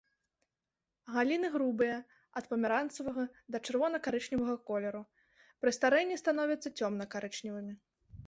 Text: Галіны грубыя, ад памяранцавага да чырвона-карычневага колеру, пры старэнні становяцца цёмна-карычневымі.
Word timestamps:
Галіны 1.15 1.47
грубыя, 1.55 1.97
ад 2.41 2.47
памяранцавага 2.53 3.25
да 3.55 3.61
чырвона-карычневага 3.69 4.55
колеру, 4.69 5.01
пры 5.65 5.75
старэнні 5.79 6.17
становяцца 6.23 6.73
цёмна-карычневымі. 6.81 7.73